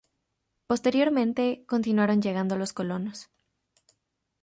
[0.65, 3.29] Posteriormente continuaron llegando los colonos.